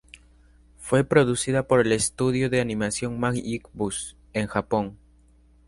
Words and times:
Fue 0.79 1.03
producida 1.03 1.67
por 1.67 1.79
el 1.81 1.91
estudio 1.91 2.49
de 2.49 2.59
animación 2.59 3.19
Magic 3.19 3.69
Bus, 3.71 4.17
en 4.33 4.47
Japón. 4.47 4.97